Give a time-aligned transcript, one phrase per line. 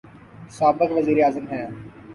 [0.49, 1.67] سابق وزیر اعظم ہیں۔